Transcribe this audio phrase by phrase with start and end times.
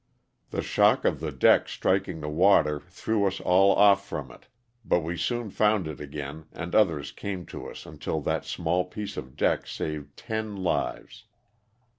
[0.49, 4.47] The shock of the deck striking the water threw us all off from it,
[4.83, 9.15] but we soon found it again and others came to us until that small piece
[9.15, 11.25] of deck saved ten lives.